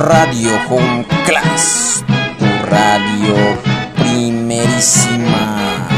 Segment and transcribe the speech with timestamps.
[0.00, 2.04] Radio Home Class,
[2.38, 3.34] tu radio
[3.96, 5.88] primerísima.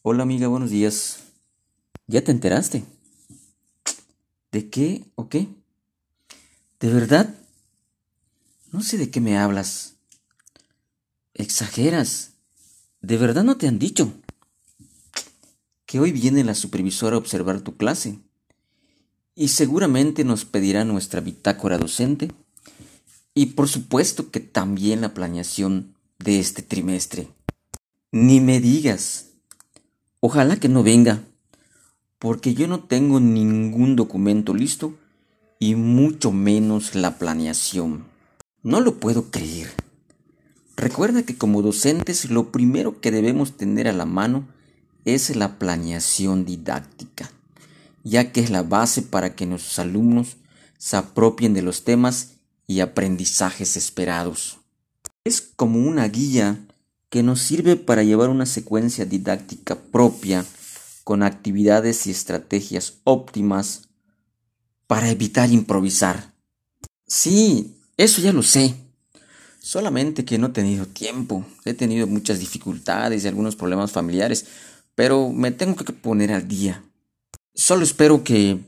[0.00, 1.18] Hola amiga, buenos días.
[2.06, 2.82] ¿Ya te enteraste?
[4.50, 5.48] ¿De qué o qué?
[6.80, 7.34] ¿De verdad?
[8.72, 9.96] No sé de qué me hablas.
[11.34, 12.30] Exageras.
[13.02, 14.10] ¿De verdad no te han dicho?
[15.84, 18.20] Que hoy viene la supervisora a observar tu clase
[19.34, 22.32] y seguramente nos pedirá nuestra bitácora docente
[23.34, 27.28] y por supuesto que también la planeación de este trimestre.
[28.12, 29.30] Ni me digas.
[30.20, 31.22] Ojalá que no venga,
[32.18, 34.96] porque yo no tengo ningún documento listo
[35.58, 38.06] y mucho menos la planeación.
[38.62, 39.70] No lo puedo creer.
[40.76, 44.48] Recuerda que como docentes lo primero que debemos tener a la mano
[45.04, 47.30] es la planeación didáctica
[48.04, 50.36] ya que es la base para que nuestros alumnos
[50.78, 52.33] se apropien de los temas
[52.66, 54.58] y aprendizajes esperados.
[55.24, 56.58] Es como una guía
[57.10, 60.44] que nos sirve para llevar una secuencia didáctica propia
[61.04, 63.82] con actividades y estrategias óptimas
[64.86, 66.32] para evitar improvisar.
[67.06, 68.74] Sí, eso ya lo sé.
[69.60, 71.44] Solamente que no he tenido tiempo.
[71.64, 74.46] He tenido muchas dificultades y algunos problemas familiares,
[74.94, 76.82] pero me tengo que poner al día.
[77.54, 78.58] Solo espero que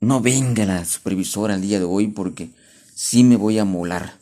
[0.00, 2.50] no venga la supervisora el día de hoy porque
[2.96, 4.18] sí me voy a molar.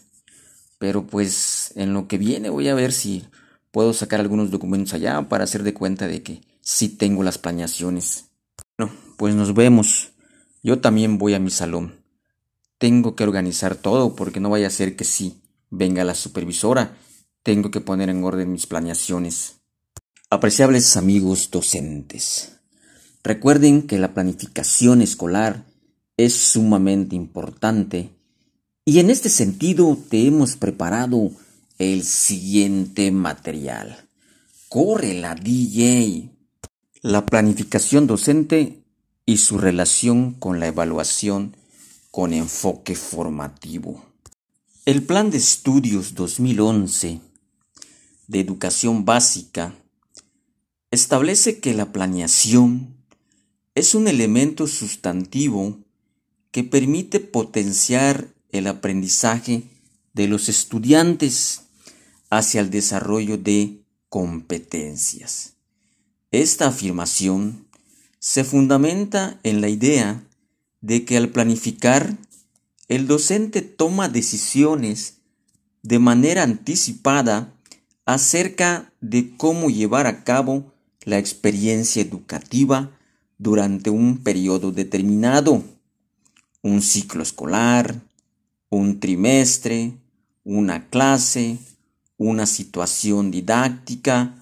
[0.79, 3.25] Pero pues en lo que viene voy a ver si
[3.71, 8.27] puedo sacar algunos documentos allá para hacer de cuenta de que sí tengo las planeaciones.
[8.77, 10.11] Bueno, pues nos vemos.
[10.63, 12.03] Yo también voy a mi salón.
[12.79, 16.97] Tengo que organizar todo porque no vaya a ser que sí venga la supervisora.
[17.45, 19.61] Tengo que poner en orden mis planeaciones.
[20.31, 22.57] Apreciables amigos docentes.
[23.23, 25.65] Recuerden que la planificación escolar
[26.17, 28.14] es sumamente importante
[28.85, 31.31] y en este sentido te hemos preparado
[31.79, 34.09] el siguiente material.
[34.69, 36.31] Corre la DJ.
[37.01, 38.83] La planificación docente
[39.27, 41.57] y su relación con la evaluación
[42.11, 44.05] con enfoque formativo.
[44.85, 47.21] El Plan de Estudios 2011
[48.27, 49.75] de Educación Básica
[50.91, 52.95] establece que la planeación
[53.75, 55.79] es un elemento sustantivo
[56.51, 59.65] que permite potenciar el aprendizaje
[60.13, 61.63] de los estudiantes
[62.31, 65.55] hacia el desarrollo de competencias.
[66.31, 67.67] Esta afirmación
[68.21, 70.23] se fundamenta en la idea
[70.81, 72.17] de que al planificar,
[72.89, 75.17] el docente toma decisiones
[75.83, 77.53] de manera anticipada
[78.07, 80.73] acerca de cómo llevar a cabo
[81.03, 82.97] la experiencia educativa
[83.37, 85.65] durante un periodo determinado,
[86.63, 88.01] un ciclo escolar,
[88.75, 89.93] un trimestre,
[90.45, 91.59] una clase,
[92.17, 94.35] una situación didáctica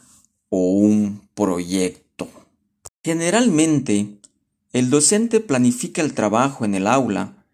[0.48, 2.28] o un proyecto.
[3.02, 4.18] Generalmente,
[4.72, 7.44] el docente planifica el trabajo en el aula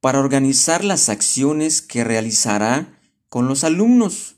[0.00, 4.36] para organizar las acciones que realizará con los alumnos,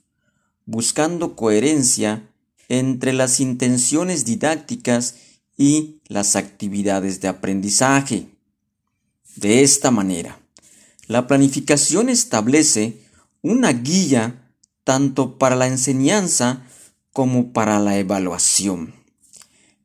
[0.67, 2.29] buscando coherencia
[2.69, 5.17] entre las intenciones didácticas
[5.57, 8.29] y las actividades de aprendizaje.
[9.37, 10.39] De esta manera,
[11.07, 12.99] la planificación establece
[13.43, 14.51] una guía
[14.85, 16.67] tanto para la enseñanza
[17.13, 18.95] como para la evaluación,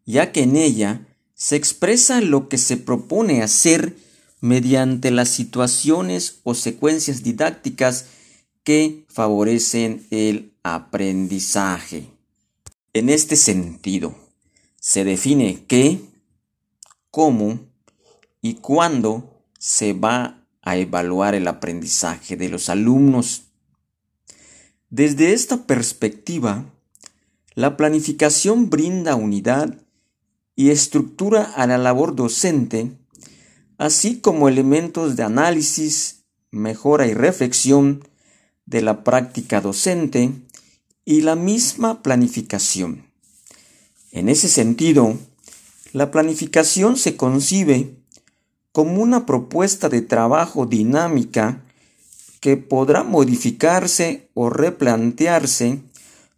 [0.06, 3.98] ya que en ella se expresa lo que se propone hacer
[4.42, 8.06] mediante las situaciones o secuencias didácticas
[8.64, 12.10] que favorecen el aprendizaje.
[12.94, 14.16] En este sentido,
[14.80, 16.02] se define qué,
[17.12, 17.60] cómo
[18.42, 20.39] y cuándo se va
[20.70, 23.46] a evaluar el aprendizaje de los alumnos.
[24.92, 26.72] Desde esta perspectiva,
[27.56, 29.82] la planificación brinda unidad
[30.56, 32.92] y estructura a la labor docente,
[33.80, 38.08] así como elementos de análisis, mejora y reflexión
[38.68, 40.32] de la práctica docente
[41.04, 43.08] y la misma planificación.
[44.12, 45.18] En ese sentido,
[45.94, 47.99] la planificación se concibe
[48.80, 51.66] como una propuesta de trabajo dinámica
[52.40, 55.82] que podrá modificarse o replantearse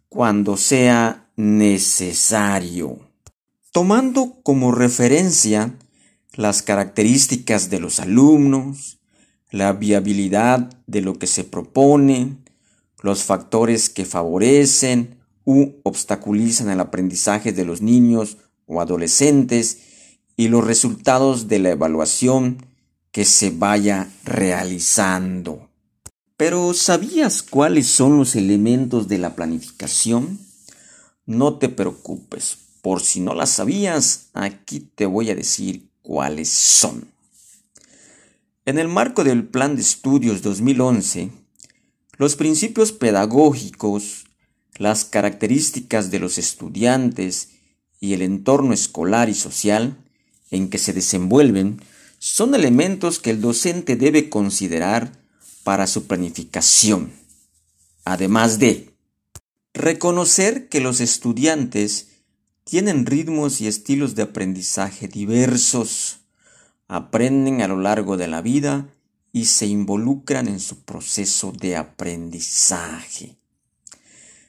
[0.08, 2.98] cuando sea necesario.
[3.70, 5.78] Tomando como referencia
[6.34, 8.98] las características de los alumnos,
[9.52, 12.38] la viabilidad de lo que se propone,
[13.02, 19.91] los factores que favorecen u obstaculizan el aprendizaje de los niños o adolescentes
[20.42, 22.66] y los resultados de la evaluación
[23.12, 25.68] que se vaya realizando.
[26.36, 30.40] Pero ¿sabías cuáles son los elementos de la planificación?
[31.26, 37.06] No te preocupes, por si no las sabías, aquí te voy a decir cuáles son.
[38.64, 41.30] En el marco del Plan de Estudios 2011,
[42.16, 44.24] los principios pedagógicos,
[44.76, 47.50] las características de los estudiantes
[48.00, 50.01] y el entorno escolar y social
[50.52, 51.82] en que se desenvuelven
[52.20, 55.10] son elementos que el docente debe considerar
[55.64, 57.12] para su planificación.
[58.04, 58.94] Además de
[59.74, 62.08] reconocer que los estudiantes
[62.64, 66.18] tienen ritmos y estilos de aprendizaje diversos,
[66.86, 68.88] aprenden a lo largo de la vida
[69.32, 73.36] y se involucran en su proceso de aprendizaje.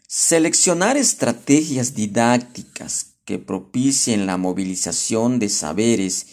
[0.07, 6.27] Seleccionar estrategias didácticas que propicien la movilización de saberes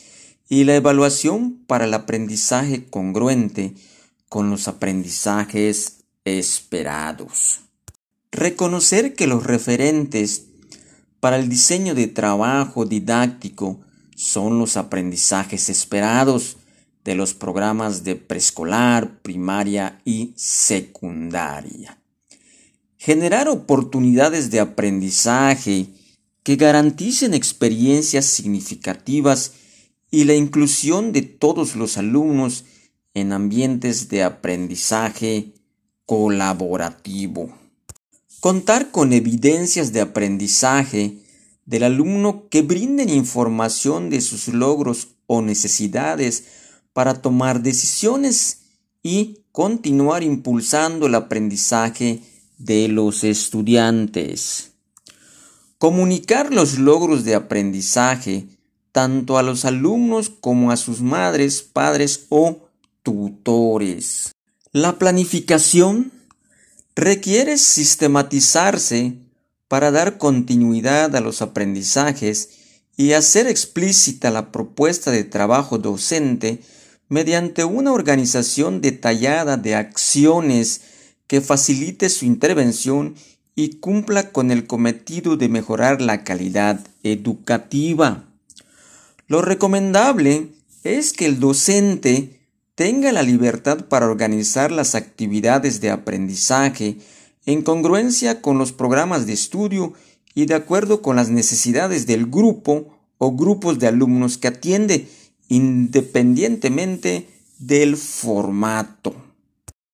[0.48, 3.74] y la evaluación para el aprendizaje congruente
[4.28, 7.60] con los aprendizajes esperados.
[8.32, 10.46] Reconocer que los referentes
[11.20, 13.80] para el diseño de trabajo didáctico
[14.16, 16.56] son los aprendizajes esperados
[17.04, 21.98] de los programas de preescolar, primaria y secundaria.
[22.98, 25.86] Generar oportunidades de aprendizaje
[26.42, 29.52] que garanticen experiencias significativas
[30.10, 32.64] y la inclusión de todos los alumnos
[33.14, 35.52] en ambientes de aprendizaje
[36.06, 37.56] colaborativo.
[38.40, 41.18] Contar con evidencias de aprendizaje
[41.66, 46.44] del alumno que brinden información de sus logros o necesidades
[46.92, 48.62] para tomar decisiones
[49.02, 52.20] y continuar impulsando el aprendizaje
[52.58, 54.69] de los estudiantes.
[55.80, 58.46] Comunicar los logros de aprendizaje
[58.92, 62.68] tanto a los alumnos como a sus madres, padres o
[63.02, 64.32] tutores.
[64.72, 66.12] La planificación
[66.94, 69.14] requiere sistematizarse
[69.68, 72.50] para dar continuidad a los aprendizajes
[72.98, 76.60] y hacer explícita la propuesta de trabajo docente
[77.08, 80.82] mediante una organización detallada de acciones
[81.26, 83.14] que facilite su intervención
[83.60, 88.24] y cumpla con el cometido de mejorar la calidad educativa.
[89.26, 90.48] Lo recomendable
[90.82, 92.40] es que el docente
[92.74, 96.96] tenga la libertad para organizar las actividades de aprendizaje
[97.44, 99.92] en congruencia con los programas de estudio
[100.34, 105.06] y de acuerdo con las necesidades del grupo o grupos de alumnos que atiende,
[105.48, 107.28] independientemente
[107.58, 109.14] del formato.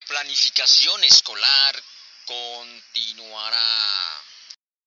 [0.07, 1.66] Planificación escolar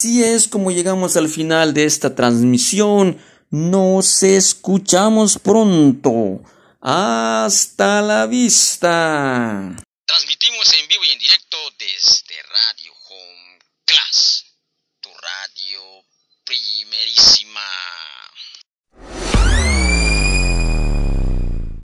[0.02, 3.22] Así es como llegamos al final de esta transmisión.
[3.50, 6.42] Nos escuchamos pronto.
[6.80, 9.76] Hasta la vista.
[10.06, 14.46] Transmitimos en vivo y en directo desde Radio Home Class,
[15.02, 15.82] tu radio
[16.46, 17.60] primerísima.